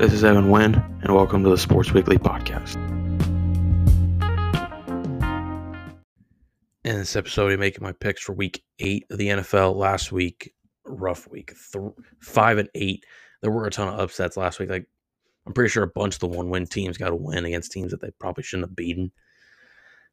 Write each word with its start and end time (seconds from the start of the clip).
This 0.00 0.14
is 0.14 0.24
Evan 0.24 0.48
Wynn, 0.48 0.82
and 1.02 1.14
welcome 1.14 1.44
to 1.44 1.50
the 1.50 1.58
Sports 1.58 1.92
Weekly 1.92 2.16
Podcast. 2.16 2.74
In 6.86 6.96
this 6.96 7.16
episode, 7.16 7.52
I'm 7.52 7.60
making 7.60 7.82
my 7.82 7.92
picks 7.92 8.22
for 8.22 8.32
Week 8.32 8.64
Eight 8.78 9.04
of 9.10 9.18
the 9.18 9.28
NFL. 9.28 9.76
Last 9.76 10.10
week, 10.10 10.54
rough 10.86 11.28
week, 11.28 11.52
Th- 11.70 11.84
five 12.22 12.56
and 12.56 12.70
eight. 12.74 13.04
There 13.42 13.50
were 13.50 13.66
a 13.66 13.70
ton 13.70 13.88
of 13.88 14.00
upsets 14.00 14.38
last 14.38 14.58
week. 14.58 14.70
Like 14.70 14.86
I'm 15.46 15.52
pretty 15.52 15.68
sure 15.68 15.82
a 15.82 15.86
bunch 15.86 16.14
of 16.14 16.20
the 16.20 16.28
one-win 16.28 16.64
teams 16.64 16.96
got 16.96 17.12
a 17.12 17.14
win 17.14 17.44
against 17.44 17.70
teams 17.70 17.90
that 17.90 18.00
they 18.00 18.10
probably 18.18 18.42
shouldn't 18.42 18.70
have 18.70 18.76
beaten. 18.76 19.12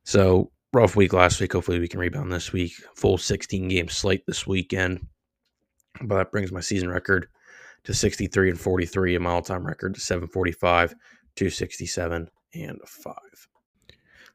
So 0.04 0.52
rough 0.74 0.98
week 0.98 1.14
last 1.14 1.40
week. 1.40 1.54
Hopefully, 1.54 1.80
we 1.80 1.88
can 1.88 2.02
rebound 2.02 2.30
this 2.30 2.52
week. 2.52 2.74
Full 2.98 3.18
16 3.18 3.70
game 3.70 3.88
slate 3.88 4.26
this 4.28 4.46
weekend. 4.46 5.08
But 6.02 6.18
that 6.18 6.32
brings 6.34 6.52
my 6.52 6.60
season 6.60 6.90
record 6.90 7.30
to 7.84 7.94
63 7.94 8.50
and 8.52 8.60
43 8.60 9.16
and 9.16 9.24
my 9.24 9.32
all-time 9.32 9.66
record 9.66 9.96
to 9.96 10.02
745 10.02 10.94
267 11.36 12.30
and 12.54 12.80
5 12.86 13.16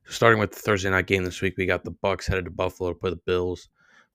So 0.05 0.13
starting 0.13 0.41
with 0.41 0.53
the 0.53 0.61
thursday 0.61 0.91
night 0.91 1.07
game 1.07 1.25
this 1.25 1.41
week 1.41 1.55
we 1.57 1.67
got 1.67 1.85
the 1.85 1.91
bucks 1.91 2.27
headed 2.27 2.45
to 2.47 2.51
buffalo 2.51 2.93
to 2.93 2.99
play 2.99 3.11
the 3.11 3.17
bills. 3.17 3.69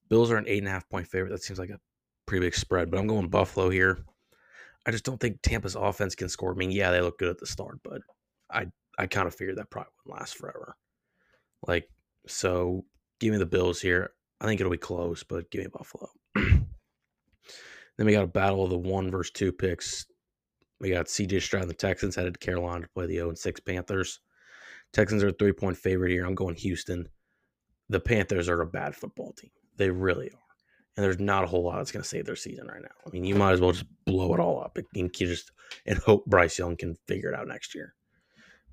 Bills 0.10 0.32
are 0.32 0.38
an 0.38 0.48
eight 0.48 0.60
and 0.60 0.68
a 0.68 0.72
half 0.72 0.88
point 0.90 1.08
favorite. 1.08 1.32
That 1.32 1.44
seems 1.44 1.60
like 1.60 1.70
a 1.70 1.80
pretty 2.26 2.46
big 2.46 2.56
spread 2.56 2.90
but 2.90 3.00
i'm 3.00 3.08
going 3.08 3.28
buffalo 3.30 3.70
here. 3.70 4.00
I 4.86 4.92
just 4.92 5.04
don't 5.04 5.20
think 5.20 5.42
tampa's 5.42 5.76
offense 5.76 6.16
can 6.16 6.30
score. 6.30 6.54
I 6.54 6.56
mean 6.56 6.72
yeah 6.72 6.92
they 6.92 7.02
look 7.02 7.20
good 7.20 7.30
at 7.30 7.40
the 7.40 7.46
start 7.46 7.80
but 7.84 8.02
i 8.52 8.68
i 8.98 9.06
kind 9.06 9.28
of 9.28 9.36
figured 9.36 9.58
that 9.58 9.70
probably 9.70 9.92
wouldn't 10.06 10.20
last 10.20 10.38
forever. 10.38 10.76
Like 11.68 11.90
so 12.28 12.86
give 13.20 13.32
me 13.32 13.38
the 13.38 13.46
bills 13.46 13.82
here. 13.82 14.12
I 14.40 14.46
think 14.46 14.60
it'll 14.62 14.72
be 14.72 14.78
close 14.78 15.24
but 15.24 15.52
give 15.52 15.62
me 15.62 15.68
buffalo 15.72 16.10
Then 17.98 18.06
we 18.06 18.14
got 18.14 18.24
a 18.24 18.28
battle 18.28 18.64
of 18.64 18.70
the 18.70 18.78
one 18.78 19.12
versus 19.12 19.32
two 19.32 19.52
picks. 19.52 20.06
We 20.80 20.92
got 20.92 21.08
CJ 21.08 21.42
Stroud 21.42 21.64
and 21.64 21.70
the 21.70 21.76
Texans 21.76 22.16
headed 22.16 22.34
to 22.36 22.40
Carolina 22.40 22.84
to 22.84 22.90
play 22.90 23.08
the 23.08 23.16
0 23.16 23.34
6 23.34 23.60
Panthers. 23.62 24.20
Texans 24.94 25.24
are 25.24 25.30
a 25.30 25.34
three 25.34 25.52
point 25.52 25.78
favorite 25.78 26.12
here. 26.12 26.26
I'm 26.26 26.36
going 26.36 26.56
Houston. 26.56 27.08
The 27.90 28.00
Panthers 28.00 28.50
are 28.50 28.62
a 28.62 28.68
bad 28.68 28.96
football 28.96 29.34
team. 29.34 29.52
They 29.78 29.90
really 29.90 30.30
are. 30.30 30.40
And 30.96 31.04
there's 31.04 31.20
not 31.20 31.44
a 31.44 31.48
whole 31.48 31.64
lot 31.64 31.78
that's 31.78 31.92
going 31.92 32.04
to 32.04 32.10
save 32.10 32.26
their 32.26 32.36
season 32.36 32.68
right 32.68 32.82
now. 32.82 32.90
I 33.06 33.10
mean, 33.12 33.24
you 33.24 33.36
might 33.36 33.52
as 33.52 33.62
well 33.62 33.72
just 33.72 33.86
blow 34.06 34.34
it 34.34 34.40
all 34.40 34.62
up 34.62 34.78
and 34.96 35.14
just 35.14 35.52
and 35.86 35.98
hope 36.00 36.26
Bryce 36.26 36.58
Young 36.58 36.76
can 36.76 36.98
figure 37.08 37.30
it 37.30 37.36
out 37.36 37.48
next 37.48 37.76
year 37.76 37.94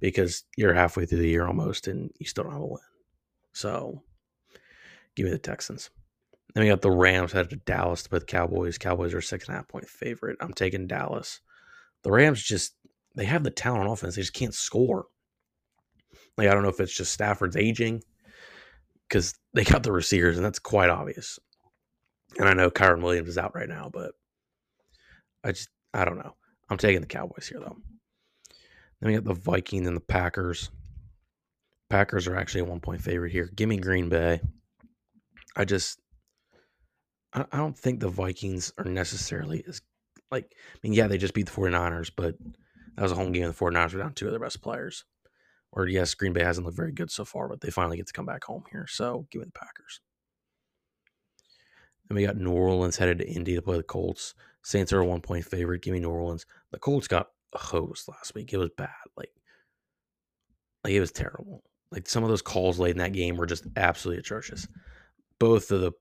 because 0.01 0.45
you're 0.57 0.75
halfway 0.75 1.05
through 1.05 1.19
the 1.19 1.29
year 1.29 1.47
almost 1.47 1.87
and 1.87 2.11
you 2.19 2.27
still 2.27 2.45
don't 2.45 2.53
have 2.55 2.63
a 2.63 2.67
win. 2.67 2.81
So 3.53 4.03
give 5.15 5.25
me 5.25 5.31
the 5.33 5.39
Texans. 5.39 5.91
Then 6.55 6.63
we 6.63 6.71
got 6.71 6.83
the 6.83 6.91
Rams 6.91 7.33
headed 7.33 7.51
to 7.51 7.57
Dallas 7.57 8.03
the 8.03 8.21
Cowboys. 8.21 8.79
Cowboys 8.79 9.13
are 9.13 9.19
a 9.19 9.23
six 9.23 9.47
and 9.47 9.55
a 9.55 9.59
half 9.59 9.69
point 9.69 9.89
favorite. 9.89 10.37
I'm 10.41 10.55
taking 10.55 10.87
Dallas. 10.87 11.41
The 12.03 12.13
Rams 12.13 12.43
just 12.43 12.75
they 13.17 13.25
have 13.25 13.43
the 13.45 13.51
talent 13.51 13.83
on 13.83 13.91
offense. 13.91 14.15
They 14.17 14.23
just 14.23 14.35
can't 14.35 14.55
score. 14.55 15.07
Like 16.37 16.49
I 16.49 16.55
don't 16.55 16.63
know 16.63 16.69
if 16.69 16.81
it's 16.81 16.97
just 16.97 17.13
Stafford's 17.13 17.57
aging 17.57 18.03
because 19.09 19.35
they 19.53 19.65
got 19.65 19.83
the 19.83 19.93
receivers, 19.93 20.37
and 20.37 20.45
that's 20.45 20.59
quite 20.59 20.91
obvious. 20.91 21.39
And 22.39 22.49
I 22.49 22.55
know 22.55 22.71
Kyren 22.71 23.03
Williams 23.03 23.29
is 23.29 23.39
out 23.39 23.55
right 23.55 23.69
now, 23.69 23.91
but 23.93 24.13
I 25.43 25.53
just 25.53 25.69
I 25.93 26.05
don't 26.05 26.19
know. 26.19 26.35
I'm 26.71 26.79
taking 26.79 27.01
the 27.01 27.07
Cowboys 27.07 27.49
here 27.49 27.61
though. 27.61 27.77
Then 29.01 29.11
we 29.11 29.15
got 29.15 29.25
the 29.25 29.35
Vikings 29.35 29.89
and 29.89 29.97
the 29.97 30.01
Packers. 30.01 30.71
Packers 31.91 32.27
are 32.27 32.37
actually 32.37 32.63
a 32.63 32.65
one 32.65 32.81
point 32.81 33.01
favorite 33.01 33.33
here. 33.33 33.51
Give 33.55 33.69
me 33.69 33.77
Green 33.77 34.09
Bay. 34.09 34.41
I 35.57 35.65
just 35.65 36.01
I, 37.35 37.57
don't 37.57 37.77
think 37.77 38.01
the 38.01 38.09
Vikings 38.09 38.73
are 38.79 38.85
necessarily 38.85 39.65
as 39.67 39.83
like 40.31 40.55
I 40.75 40.79
mean, 40.83 40.93
yeah, 40.93 41.09
they 41.09 41.19
just 41.19 41.35
beat 41.35 41.47
the 41.47 41.53
49ers, 41.53 42.11
but 42.15 42.37
that 42.97 43.03
was 43.03 43.13
a 43.13 43.17
home 43.17 43.33
game. 43.33 43.47
The 43.47 43.53
49ers 43.53 43.93
were 43.93 44.01
down 44.01 44.15
two 44.15 44.27
of 44.27 44.33
their 44.33 44.41
best 44.41 44.63
players. 44.63 45.05
Or 45.73 45.89
yes, 45.89 46.15
Green 46.15 46.33
Bay 46.33 46.45
hasn't 46.45 46.65
looked 46.65 46.77
very 46.77 46.93
good 46.93 47.11
so 47.11 47.25
far, 47.25 47.49
but 47.49 47.61
they 47.61 47.71
finally 47.71 47.97
get 47.97 48.07
to 48.07 48.13
come 48.13 48.27
back 48.27 48.45
home 48.45 48.63
here. 48.71 48.87
So 48.89 49.27
give 49.31 49.41
me 49.41 49.47
the 49.47 49.59
Packers. 49.59 50.01
Then 52.09 52.17
we 52.17 52.25
got 52.25 52.37
New 52.37 52.53
Orleans 52.53 52.97
headed 52.97 53.19
to 53.19 53.29
Indy 53.29 53.57
to 53.57 53.63
play 53.63 53.79
the 53.79 53.83
Colts. 53.83 54.35
Saints 54.63 54.93
are 54.93 55.01
a 55.01 55.05
one 55.05 55.21
point 55.21 55.45
favorite. 55.45 55.83
Give 55.83 55.93
me 55.93 56.01
New 56.01 56.11
Orleans. 56.11 56.47
The 56.71 56.79
Colts 56.79 57.09
got 57.09 57.31
a 57.55 57.59
hose 57.59 58.05
last 58.09 58.35
week. 58.35 58.53
It 58.53 58.59
was 58.59 58.71
bad. 58.77 58.89
Like, 59.17 59.33
like 60.85 60.93
it 60.93 61.01
was 61.01 61.13
terrible. 61.13 61.65
Like 61.91 62.09
some 62.09 62.23
of 62.23 62.29
those 62.29 62.43
calls 62.43 62.79
late 62.79 62.93
in 62.93 62.99
that 62.99 63.13
game 63.13 63.37
were 63.37 63.47
just 63.47 63.67
absolutely 63.77 64.21
atrocious. 64.21 64.69
Both 65.41 65.73
of 65.73 65.81
the 65.81 65.93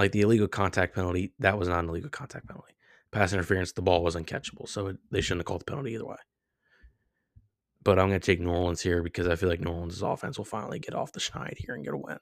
like 0.00 0.12
the 0.12 0.22
illegal 0.22 0.48
contact 0.48 0.94
penalty, 0.94 1.34
that 1.40 1.58
was 1.58 1.68
not 1.68 1.84
an 1.84 1.90
illegal 1.90 2.08
contact 2.08 2.48
penalty. 2.48 2.72
Pass 3.10 3.34
interference, 3.34 3.72
the 3.72 3.82
ball 3.82 4.02
was 4.02 4.16
uncatchable, 4.16 4.66
so 4.66 4.86
it, 4.86 4.96
they 5.10 5.20
shouldn't 5.20 5.40
have 5.40 5.44
called 5.44 5.60
the 5.60 5.66
penalty 5.66 5.92
either 5.92 6.06
way. 6.06 6.16
But 7.82 7.98
I'm 7.98 8.08
going 8.08 8.18
to 8.18 8.24
take 8.24 8.40
New 8.40 8.50
Orleans 8.50 8.80
here 8.80 9.02
because 9.02 9.28
I 9.28 9.36
feel 9.36 9.50
like 9.50 9.60
New 9.60 9.70
Orleans' 9.70 10.00
offense 10.00 10.38
will 10.38 10.46
finally 10.46 10.78
get 10.78 10.94
off 10.94 11.12
the 11.12 11.20
schneid 11.20 11.58
here 11.58 11.74
and 11.74 11.84
get 11.84 11.92
a 11.92 11.98
win. 11.98 12.18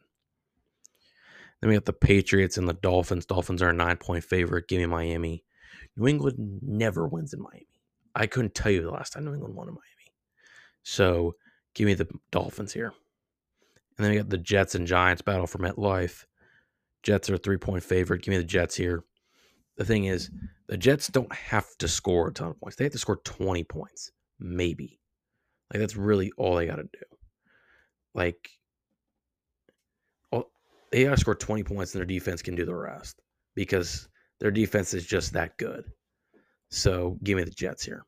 Then 1.61 1.69
we 1.69 1.77
got 1.77 1.85
the 1.85 1.93
Patriots 1.93 2.59
and 2.59 2.69
the 2.69 2.75
Dolphins. 2.75 3.27
Dolphins 3.27 3.63
are 3.63 3.71
a 3.71 3.73
nine 3.73 3.97
point 3.97 4.25
favorite. 4.25 4.67
Give 4.67 4.81
me 4.81 4.87
Miami. 4.87 5.45
New 5.97 6.09
England 6.09 6.59
never 6.63 7.07
wins 7.07 7.33
in 7.33 7.41
Miami. 7.41 7.67
I 8.17 8.27
couldn't 8.27 8.57
tell 8.57 8.73
you 8.73 8.83
the 8.83 8.91
last 8.91 9.13
time 9.13 9.25
New 9.25 9.35
England 9.35 9.55
won 9.55 9.69
in 9.69 9.75
Miami. 9.75 10.15
So 10.83 11.37
give 11.75 11.87
me 11.87 11.95
the 11.95 12.09
Dolphins 12.33 12.73
here. 12.73 12.93
And 13.97 14.05
then 14.05 14.11
we 14.11 14.17
got 14.17 14.31
the 14.31 14.39
Jets 14.39 14.75
and 14.75 14.87
Giants 14.87 15.23
battle 15.23 15.47
for 15.47 15.59
MetLife. 15.59 16.25
Jets 17.09 17.31
are 17.31 17.37
a 17.37 17.39
three 17.39 17.57
point 17.57 17.83
favorite. 17.83 18.21
Give 18.21 18.33
me 18.33 18.37
the 18.37 18.45
Jets 18.45 18.77
here. 18.77 19.03
The 19.79 19.85
thing 19.87 20.05
is, 20.05 20.31
the 20.67 20.77
Jets 20.77 21.09
don't 21.09 21.33
have 21.33 21.67
to 21.79 21.89
score 21.89 22.29
a 22.29 22.33
ton 22.35 22.51
of 22.51 22.61
points. 22.61 22.77
They 22.77 22.85
have 22.85 22.93
to 22.93 22.99
score 22.99 23.17
20 23.25 23.65
points, 23.65 24.11
maybe. 24.39 25.01
Like, 25.73 25.81
that's 25.81 25.97
really 25.97 26.31
all 26.37 26.55
they 26.55 26.67
got 26.67 26.77
to 26.77 26.83
do. 26.83 27.17
Like, 28.15 28.51
they 30.93 31.05
got 31.05 31.13
to 31.13 31.17
score 31.17 31.35
20 31.35 31.63
points 31.63 31.95
and 31.95 32.01
their 32.01 32.07
defense 32.07 32.43
can 32.43 32.55
do 32.55 32.67
the 32.67 32.75
rest 32.75 33.23
because 33.55 34.07
their 34.39 34.51
defense 34.51 34.93
is 34.93 35.07
just 35.07 35.33
that 35.33 35.57
good. 35.57 35.85
So 36.71 37.17
give 37.25 37.39
me 37.39 37.45
the 37.45 37.51
Jets 37.51 37.87
here. 37.87 38.05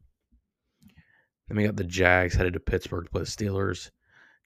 Then 1.48 1.56
we 1.56 1.64
got 1.64 1.76
the 1.76 1.84
Jags 1.84 2.34
headed 2.34 2.52
to 2.52 2.60
Pittsburgh 2.60 3.06
to 3.06 3.10
play 3.10 3.22
the 3.22 3.26
Steelers. 3.26 3.90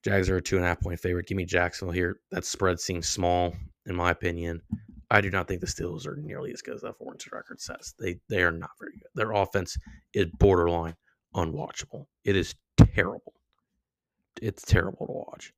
Jags 0.05 0.31
are 0.31 0.37
a 0.37 0.43
two 0.43 0.57
and 0.57 0.65
a 0.65 0.69
half 0.69 0.81
point 0.81 1.01
favorite. 1.01 1.27
Give 1.27 1.37
me 1.37 1.45
Jacksonville 1.45 1.93
here. 1.93 2.21
That 2.31 2.45
spread 2.45 2.79
seems 2.79 3.09
small 3.09 3.55
in 3.87 3.95
my 3.95 4.11
opinion. 4.11 4.63
I 5.11 5.21
do 5.21 5.31
not 5.31 5.47
think 5.47 5.61
the 5.61 5.67
Steelers 5.67 6.07
are 6.07 6.17
nearly 6.17 6.53
as 6.53 6.63
good 6.63 6.75
as 6.75 6.81
that 6.83 6.97
four 6.97 7.15
record 7.33 7.61
says. 7.61 7.95
They 7.99 8.19
they 8.29 8.43
are 8.43 8.53
not 8.53 8.71
very 8.79 8.93
good. 8.93 9.09
Their 9.15 9.33
offense 9.33 9.77
is 10.13 10.27
borderline 10.39 10.95
unwatchable. 11.35 12.07
It 12.25 12.37
is 12.37 12.55
terrible. 12.77 13.35
It's 14.41 14.63
terrible 14.63 15.07
to 15.07 15.13
watch. 15.13 15.53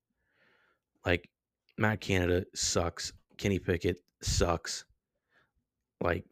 Like 1.05 1.31
Matt 1.79 2.01
Canada 2.01 2.45
sucks. 2.55 3.13
Kenny 3.37 3.59
Pickett 3.59 3.99
sucks. 4.23 4.85
Like 6.01 6.25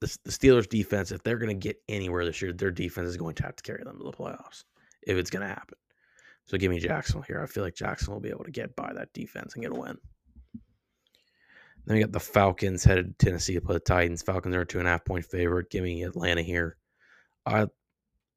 the, 0.00 0.16
the 0.24 0.30
Steelers 0.30 0.68
defense, 0.68 1.10
if 1.12 1.22
they're 1.22 1.38
going 1.38 1.58
to 1.58 1.68
get 1.68 1.76
anywhere 1.88 2.24
this 2.24 2.40
year, 2.40 2.52
their 2.52 2.70
defense 2.70 3.08
is 3.08 3.16
going 3.16 3.34
to 3.36 3.42
have 3.42 3.56
to 3.56 3.62
carry 3.62 3.82
them 3.84 3.98
to 3.98 4.04
the 4.04 4.12
playoffs 4.12 4.64
if 5.06 5.16
it's 5.16 5.30
going 5.30 5.42
to 5.42 5.48
happen. 5.48 5.76
So 6.46 6.58
give 6.58 6.70
me 6.70 6.78
Jacksonville 6.78 7.22
here. 7.22 7.42
I 7.42 7.46
feel 7.46 7.64
like 7.64 7.74
Jackson 7.74 8.12
will 8.12 8.20
be 8.20 8.28
able 8.28 8.44
to 8.44 8.50
get 8.50 8.76
by 8.76 8.92
that 8.94 9.12
defense 9.14 9.54
and 9.54 9.62
get 9.62 9.72
a 9.72 9.80
win. 9.80 9.96
Then 11.86 11.96
we 11.96 12.02
got 12.02 12.12
the 12.12 12.20
Falcons 12.20 12.84
headed 12.84 13.18
to 13.18 13.26
Tennessee 13.26 13.54
to 13.54 13.60
play 13.60 13.74
the 13.74 13.80
Titans. 13.80 14.22
Falcons 14.22 14.54
are 14.54 14.62
a 14.62 14.66
two 14.66 14.78
and 14.78 14.88
a 14.88 14.90
half 14.90 15.04
point 15.04 15.24
favorite. 15.24 15.70
Give 15.70 15.84
me 15.84 16.02
Atlanta 16.02 16.42
here. 16.42 16.76
Uh, 17.44 17.66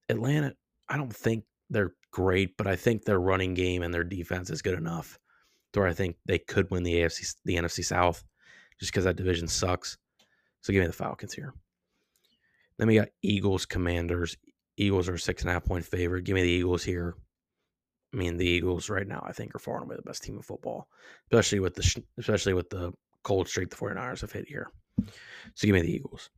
Atlanta, 0.10 0.54
I 0.90 0.98
don't 0.98 1.16
think 1.16 1.46
they're 1.70 1.94
great, 2.12 2.58
but 2.58 2.68
I 2.68 2.76
think 2.76 3.04
their 3.04 3.20
running 3.20 3.54
game 3.54 3.84
and 3.84 3.94
their 3.94 4.04
defense 4.04 4.50
is 4.50 4.62
good 4.62 4.78
enough 4.78 5.18
to 5.74 5.80
where 5.80 5.90
I 5.90 5.94
think 5.94 6.18
they 6.26 6.40
could 6.40 6.70
win 6.72 6.84
the 6.84 6.96
AFC, 6.96 7.36
the 7.46 7.56
NFC 7.56 7.84
South, 7.84 8.24
just 8.80 8.92
because 8.92 9.06
that 9.06 9.16
division 9.16 9.48
sucks. 9.48 9.98
So 10.62 10.74
give 10.74 10.82
me 10.82 10.88
the 10.88 10.94
Falcons 10.94 11.34
here. 11.34 11.54
Then 12.78 12.88
we 12.88 12.96
got 12.96 13.10
Eagles, 13.22 13.66
Commanders. 13.66 14.38
Eagles 14.78 15.10
are 15.10 15.18
six 15.18 15.42
and 15.42 15.50
a 15.50 15.54
half 15.54 15.66
point 15.66 15.86
favorite. 15.86 16.26
Give 16.26 16.36
me 16.36 16.44
the 16.44 16.50
Eagles 16.50 16.84
here. 16.84 17.16
I 18.14 18.18
mean, 18.18 18.38
the 18.38 18.48
Eagles 18.48 18.90
right 18.90 19.08
now, 19.08 19.24
I 19.28 19.34
think, 19.34 19.56
are 19.56 19.60
far 19.60 19.78
and 19.78 19.86
away 19.86 19.96
the 19.96 20.02
best 20.02 20.24
team 20.24 20.36
in 20.36 20.42
football, 20.42 20.88
especially 21.32 21.60
with 21.60 21.76
the 21.76 22.04
especially 22.18 22.54
with 22.54 22.70
the 22.70 22.94
cold 23.28 23.50
streak 23.50 23.70
the 23.70 23.76
49ers 23.76 24.22
have 24.22 24.32
hit 24.32 24.48
here. 24.48 24.72
So 25.54 25.68
give 25.68 25.74
me 25.74 25.82
the 25.82 25.94
Eagles. 25.94 26.30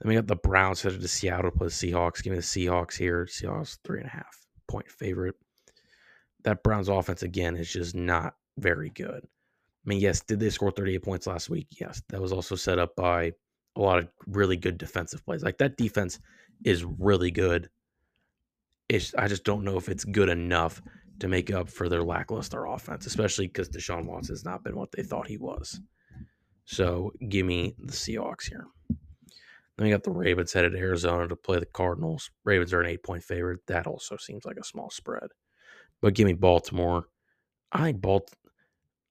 Then 0.00 0.08
we 0.08 0.14
got 0.14 0.28
the 0.28 0.36
Browns 0.36 0.80
headed 0.80 1.00
to 1.00 1.08
Seattle 1.08 1.50
to 1.50 1.56
play 1.56 1.66
the 1.66 1.72
Seahawks. 1.72 2.22
Give 2.22 2.30
me 2.30 2.36
the 2.36 2.42
Seahawks 2.42 2.96
here. 2.96 3.26
Seahawks 3.26 3.78
three 3.82 3.98
and 3.98 4.06
a 4.06 4.12
half 4.12 4.46
point 4.68 4.88
favorite. 4.88 5.34
That 6.44 6.62
Browns 6.62 6.88
offense 6.88 7.24
again 7.24 7.56
is 7.56 7.72
just 7.72 7.96
not 7.96 8.36
very 8.56 8.90
good. 8.90 9.24
I 9.24 9.88
mean, 9.88 9.98
yes, 9.98 10.20
did 10.20 10.38
they 10.38 10.50
score 10.50 10.70
38 10.70 11.02
points 11.02 11.26
last 11.26 11.50
week? 11.50 11.66
Yes. 11.80 12.00
That 12.10 12.22
was 12.22 12.32
also 12.32 12.54
set 12.54 12.78
up 12.78 12.94
by 12.94 13.32
a 13.74 13.80
lot 13.80 13.98
of 13.98 14.08
really 14.28 14.56
good 14.56 14.78
defensive 14.78 15.24
plays. 15.24 15.42
Like 15.42 15.58
that 15.58 15.76
defense 15.76 16.20
is 16.64 16.84
really 16.84 17.32
good. 17.32 17.68
It's, 18.88 19.12
I 19.16 19.26
just 19.26 19.42
don't 19.42 19.64
know 19.64 19.76
if 19.76 19.88
it's 19.88 20.04
good 20.04 20.28
enough 20.28 20.80
to 21.18 21.26
make 21.26 21.52
up 21.52 21.68
for 21.68 21.88
their 21.88 22.02
lackluster 22.02 22.66
offense, 22.66 23.06
especially 23.06 23.48
because 23.48 23.68
Deshaun 23.68 24.06
Watson 24.06 24.34
has 24.34 24.44
not 24.44 24.62
been 24.62 24.76
what 24.76 24.92
they 24.92 25.02
thought 25.02 25.26
he 25.26 25.36
was. 25.36 25.80
So 26.64 27.12
give 27.28 27.46
me 27.46 27.74
the 27.78 27.92
Seahawks 27.92 28.48
here. 28.48 28.66
Then 29.76 29.86
we 29.86 29.90
got 29.90 30.02
the 30.02 30.10
Ravens 30.10 30.52
headed 30.52 30.72
to 30.72 30.78
Arizona 30.78 31.26
to 31.28 31.36
play 31.36 31.58
the 31.58 31.66
Cardinals. 31.66 32.30
Ravens 32.44 32.72
are 32.72 32.80
an 32.80 32.88
eight 32.88 33.02
point 33.02 33.24
favorite. 33.24 33.66
That 33.66 33.86
also 33.86 34.16
seems 34.16 34.44
like 34.44 34.58
a 34.58 34.64
small 34.64 34.90
spread. 34.90 35.28
But 36.00 36.14
give 36.14 36.26
me 36.26 36.34
Baltimore. 36.34 37.08
I 37.72 37.92
Balt. 37.92 38.32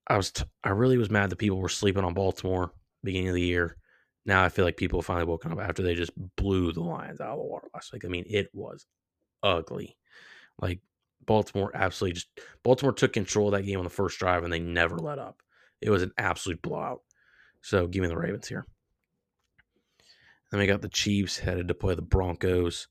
I 0.06 0.16
was 0.16 0.30
t- 0.30 0.44
I 0.62 0.70
really 0.70 0.98
was 0.98 1.10
mad 1.10 1.30
that 1.30 1.36
people 1.36 1.58
were 1.58 1.68
sleeping 1.68 2.04
on 2.04 2.14
Baltimore 2.14 2.72
beginning 3.02 3.28
of 3.28 3.34
the 3.34 3.42
year. 3.42 3.76
Now 4.24 4.44
I 4.44 4.48
feel 4.48 4.64
like 4.64 4.76
people 4.76 5.02
finally 5.02 5.26
woken 5.26 5.52
up 5.52 5.58
after 5.58 5.82
they 5.82 5.94
just 5.94 6.12
blew 6.36 6.72
the 6.72 6.80
Lions 6.80 7.20
out 7.20 7.30
of 7.30 7.38
the 7.38 7.44
water 7.44 7.68
last 7.74 7.92
week. 7.92 8.04
I 8.04 8.08
mean, 8.08 8.24
it 8.28 8.48
was 8.52 8.86
ugly. 9.42 9.96
Like 10.60 10.80
Baltimore 11.26 11.72
absolutely 11.74 12.14
just 12.14 12.28
Baltimore 12.62 12.92
took 12.92 13.12
control 13.12 13.48
of 13.48 13.52
that 13.52 13.66
game 13.66 13.78
on 13.78 13.84
the 13.84 13.90
first 13.90 14.18
drive 14.18 14.44
and 14.44 14.52
they 14.52 14.60
never 14.60 14.98
let 14.98 15.18
up. 15.18 15.42
It 15.80 15.90
was 15.90 16.02
an 16.02 16.12
absolute 16.18 16.62
blowout. 16.62 17.00
So 17.62 17.86
give 17.86 18.02
me 18.02 18.08
the 18.08 18.18
Ravens 18.18 18.48
here. 18.48 18.66
Then 20.50 20.60
we 20.60 20.66
got 20.66 20.82
the 20.82 20.88
Chiefs 20.88 21.38
headed 21.38 21.68
to 21.68 21.74
play 21.74 21.94
the 21.94 22.02
Broncos. 22.02 22.88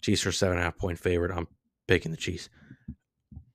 Chiefs 0.00 0.24
are 0.24 0.32
seven 0.32 0.56
and 0.56 0.62
a 0.62 0.64
half 0.64 0.78
point 0.78 0.98
favorite. 0.98 1.30
I'm 1.30 1.48
picking 1.86 2.10
the 2.10 2.16
Chiefs. 2.16 2.48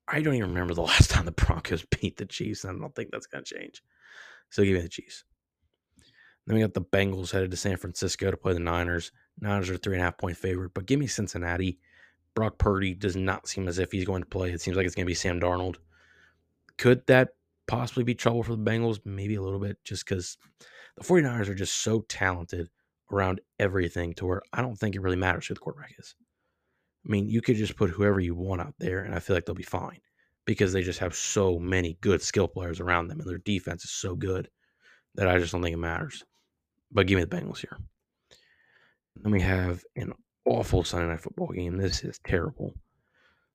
I 0.07 0.21
don't 0.21 0.35
even 0.35 0.49
remember 0.49 0.73
the 0.73 0.81
last 0.83 1.09
time 1.09 1.25
the 1.25 1.31
Broncos 1.31 1.85
beat 2.01 2.17
the 2.17 2.25
Chiefs. 2.25 2.63
And 2.63 2.77
I 2.77 2.79
don't 2.79 2.93
think 2.93 3.09
that's 3.11 3.25
going 3.25 3.43
to 3.43 3.55
change. 3.55 3.81
So 4.49 4.63
give 4.63 4.75
me 4.75 4.81
the 4.81 4.89
Chiefs. 4.89 5.23
Then 6.45 6.55
we 6.55 6.61
got 6.61 6.73
the 6.73 6.81
Bengals 6.81 7.31
headed 7.31 7.51
to 7.51 7.57
San 7.57 7.77
Francisco 7.77 8.29
to 8.31 8.37
play 8.37 8.53
the 8.53 8.59
Niners. 8.59 9.11
Niners 9.41 9.69
are 9.69 9.77
three 9.77 9.95
and 9.95 10.01
a 10.01 10.05
half 10.05 10.17
point 10.17 10.37
favorite, 10.37 10.73
but 10.73 10.85
give 10.85 10.99
me 10.99 11.07
Cincinnati. 11.07 11.79
Brock 12.35 12.57
Purdy 12.57 12.93
does 12.93 13.15
not 13.15 13.47
seem 13.47 13.67
as 13.67 13.79
if 13.79 13.91
he's 13.91 14.05
going 14.05 14.21
to 14.21 14.29
play. 14.29 14.51
It 14.51 14.61
seems 14.61 14.77
like 14.77 14.85
it's 14.85 14.95
going 14.95 15.05
to 15.05 15.09
be 15.09 15.15
Sam 15.15 15.39
Darnold. 15.39 15.77
Could 16.77 17.05
that 17.07 17.29
possibly 17.67 18.03
be 18.03 18.15
trouble 18.15 18.43
for 18.43 18.55
the 18.55 18.63
Bengals? 18.63 18.99
Maybe 19.05 19.35
a 19.35 19.41
little 19.41 19.59
bit, 19.59 19.77
just 19.83 20.05
because 20.05 20.37
the 20.97 21.03
49ers 21.03 21.47
are 21.49 21.55
just 21.55 21.83
so 21.83 22.01
talented 22.01 22.69
around 23.11 23.41
everything 23.59 24.13
to 24.15 24.25
where 24.25 24.41
I 24.53 24.61
don't 24.61 24.75
think 24.75 24.95
it 24.95 25.01
really 25.01 25.17
matters 25.17 25.47
who 25.47 25.53
the 25.53 25.59
quarterback 25.59 25.95
is. 25.97 26.15
I 27.05 27.09
mean, 27.09 27.29
you 27.29 27.41
could 27.41 27.55
just 27.55 27.77
put 27.77 27.89
whoever 27.89 28.19
you 28.19 28.35
want 28.35 28.61
out 28.61 28.75
there, 28.79 28.99
and 28.99 29.15
I 29.15 29.19
feel 29.19 29.35
like 29.35 29.45
they'll 29.45 29.55
be 29.55 29.63
fine 29.63 29.99
because 30.45 30.73
they 30.73 30.81
just 30.81 30.99
have 30.99 31.15
so 31.15 31.59
many 31.59 31.97
good 32.01 32.21
skill 32.21 32.47
players 32.47 32.79
around 32.79 33.07
them, 33.07 33.19
and 33.19 33.29
their 33.29 33.37
defense 33.37 33.83
is 33.83 33.91
so 33.91 34.15
good 34.15 34.49
that 35.15 35.27
I 35.27 35.39
just 35.39 35.51
don't 35.51 35.61
think 35.61 35.73
it 35.73 35.79
matters. 35.79 36.23
But 36.91 37.07
give 37.07 37.17
me 37.17 37.23
the 37.23 37.35
Bengals 37.35 37.59
here. 37.59 37.77
Then 39.15 39.31
we 39.31 39.41
have 39.41 39.83
an 39.95 40.13
awful 40.45 40.83
Sunday 40.83 41.07
night 41.07 41.21
football 41.21 41.49
game. 41.49 41.77
This 41.77 42.03
is 42.03 42.19
terrible. 42.25 42.73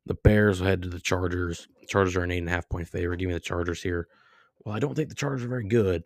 The 0.07 0.15
Bears 0.15 0.61
will 0.61 0.69
head 0.69 0.83
to 0.83 0.89
the 0.89 1.01
Chargers. 1.01 1.69
Chargers 1.87 2.17
are 2.17 2.25
an 2.25 2.31
eight 2.31 2.39
and 2.39 2.49
a 2.49 2.53
half 2.53 2.69
point 2.69 2.89
favorite. 2.89 3.19
Give 3.19 3.29
me 3.29 3.35
the 3.35 3.41
Chargers 3.41 3.83
here. 3.83 4.09
Well, 4.65 4.75
I 4.75 4.79
don't 4.79 4.95
think 4.95 5.09
the 5.09 5.15
Chargers 5.15 5.45
are 5.45 5.49
very 5.49 5.67
good. 5.67 6.03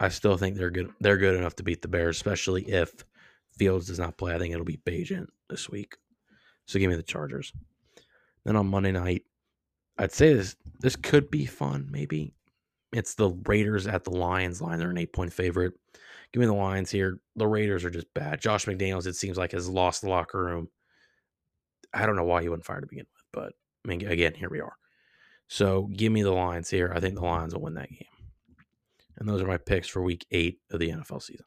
I 0.00 0.08
still 0.08 0.36
think 0.36 0.56
they're 0.56 0.70
good. 0.70 0.90
They're 1.00 1.16
good 1.16 1.36
enough 1.36 1.56
to 1.56 1.62
beat 1.62 1.82
the 1.82 1.88
Bears, 1.88 2.16
especially 2.16 2.62
if 2.70 2.92
Fields 3.58 3.86
does 3.86 3.98
not 3.98 4.18
play. 4.18 4.34
I 4.34 4.38
think 4.38 4.52
it'll 4.52 4.64
be 4.64 4.80
Bagent 4.84 5.28
this 5.48 5.70
week. 5.70 5.96
So 6.66 6.78
give 6.78 6.90
me 6.90 6.96
the 6.96 7.02
Chargers. 7.02 7.52
Then 8.44 8.56
on 8.56 8.66
Monday 8.66 8.92
night, 8.92 9.24
I'd 9.98 10.12
say 10.12 10.34
this 10.34 10.56
this 10.80 10.96
could 10.96 11.30
be 11.30 11.46
fun. 11.46 11.88
Maybe 11.90 12.34
it's 12.92 13.14
the 13.14 13.30
Raiders 13.46 13.86
at 13.86 14.04
the 14.04 14.10
Lions. 14.10 14.60
Lions 14.60 14.82
are 14.82 14.90
an 14.90 14.98
eight 14.98 15.12
point 15.12 15.32
favorite. 15.32 15.72
Give 16.32 16.40
me 16.40 16.46
the 16.46 16.54
Lions 16.54 16.90
here. 16.90 17.18
The 17.36 17.46
Raiders 17.46 17.84
are 17.84 17.90
just 17.90 18.12
bad. 18.14 18.40
Josh 18.40 18.66
McDaniels, 18.66 19.06
it 19.06 19.16
seems 19.16 19.38
like, 19.38 19.52
has 19.52 19.68
lost 19.68 20.02
the 20.02 20.08
locker 20.08 20.44
room. 20.44 20.68
I 21.96 22.06
don't 22.06 22.16
know 22.16 22.24
why 22.24 22.42
he 22.42 22.48
wasn't 22.48 22.66
to 22.82 22.86
begin 22.88 23.06
with, 23.12 23.24
but 23.32 23.52
I 23.84 23.88
mean, 23.88 24.06
again, 24.06 24.34
here 24.34 24.50
we 24.50 24.60
are. 24.60 24.74
So 25.48 25.88
give 25.94 26.12
me 26.12 26.22
the 26.22 26.32
Lions 26.32 26.68
here. 26.68 26.92
I 26.94 27.00
think 27.00 27.14
the 27.14 27.24
Lions 27.24 27.54
will 27.54 27.62
win 27.62 27.74
that 27.74 27.88
game. 27.88 28.04
And 29.16 29.28
those 29.28 29.40
are 29.40 29.46
my 29.46 29.56
picks 29.56 29.88
for 29.88 30.02
week 30.02 30.26
eight 30.30 30.60
of 30.70 30.80
the 30.80 30.90
NFL 30.90 31.22
season. 31.22 31.46